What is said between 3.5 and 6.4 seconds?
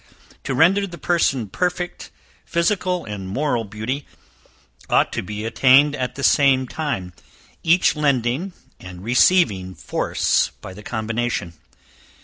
beauty ought to be attained at the